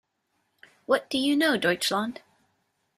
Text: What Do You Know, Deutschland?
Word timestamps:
What 0.87 1.11
Do 1.11 1.19
You 1.19 1.35
Know, 1.35 1.57
Deutschland? 1.57 2.23